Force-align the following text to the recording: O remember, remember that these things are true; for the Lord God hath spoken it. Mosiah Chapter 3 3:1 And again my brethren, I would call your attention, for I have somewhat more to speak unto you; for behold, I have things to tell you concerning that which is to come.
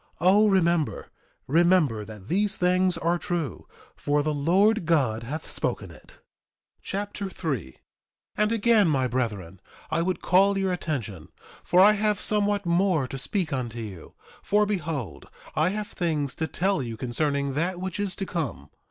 O 0.19 0.47
remember, 0.47 1.11
remember 1.45 2.03
that 2.03 2.27
these 2.27 2.57
things 2.57 2.97
are 2.97 3.19
true; 3.19 3.67
for 3.95 4.23
the 4.23 4.33
Lord 4.33 4.87
God 4.87 5.21
hath 5.21 5.47
spoken 5.47 5.91
it. 5.91 6.13
Mosiah 6.17 6.79
Chapter 6.81 7.29
3 7.29 7.71
3:1 7.73 7.75
And 8.35 8.51
again 8.51 8.87
my 8.87 9.05
brethren, 9.07 9.59
I 9.91 10.01
would 10.01 10.19
call 10.19 10.57
your 10.57 10.73
attention, 10.73 11.27
for 11.63 11.81
I 11.81 11.91
have 11.91 12.19
somewhat 12.19 12.65
more 12.65 13.07
to 13.07 13.17
speak 13.19 13.53
unto 13.53 13.77
you; 13.79 14.15
for 14.41 14.65
behold, 14.65 15.29
I 15.55 15.69
have 15.69 15.89
things 15.89 16.33
to 16.33 16.47
tell 16.47 16.81
you 16.81 16.97
concerning 16.97 17.53
that 17.53 17.79
which 17.79 17.99
is 17.99 18.15
to 18.15 18.25
come. 18.25 18.71